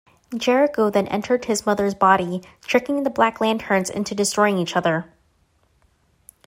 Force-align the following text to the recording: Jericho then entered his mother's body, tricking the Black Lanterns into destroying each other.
Jericho 0.35 0.89
then 0.89 1.05
entered 1.09 1.45
his 1.45 1.67
mother's 1.67 1.93
body, 1.93 2.41
tricking 2.61 3.03
the 3.03 3.11
Black 3.11 3.39
Lanterns 3.39 3.87
into 3.91 4.15
destroying 4.15 4.57
each 4.57 4.75
other. 4.75 5.13